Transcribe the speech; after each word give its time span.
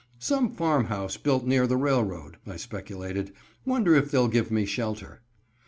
"Some 0.17 0.49
farm 0.49 0.85
house 0.85 1.15
built 1.15 1.45
near 1.45 1.67
the 1.67 1.77
railroad," 1.77 2.37
I 2.47 2.57
speculated; 2.57 3.33
"wonder 3.65 3.93
if 3.93 4.09
they'll 4.09 4.29
give 4.29 4.49
me 4.49 4.65
shelter." 4.65 5.21